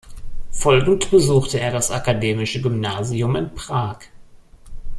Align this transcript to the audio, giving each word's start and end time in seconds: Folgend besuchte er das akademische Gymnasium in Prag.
Folgend 0.49 1.11
besuchte 1.11 1.59
er 1.59 1.71
das 1.71 1.91
akademische 1.91 2.59
Gymnasium 2.59 3.35
in 3.35 3.53
Prag. 3.53 3.97